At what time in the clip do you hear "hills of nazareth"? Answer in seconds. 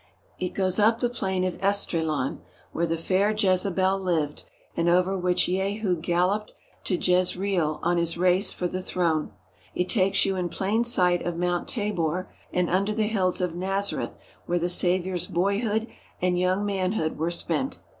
13.03-14.17